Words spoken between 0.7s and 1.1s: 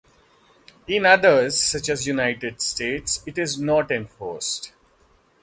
In